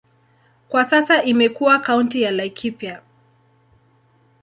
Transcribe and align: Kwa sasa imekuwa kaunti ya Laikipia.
Kwa 0.69 0.85
sasa 0.85 1.23
imekuwa 1.23 1.79
kaunti 1.79 2.21
ya 2.21 2.31
Laikipia. 2.31 3.01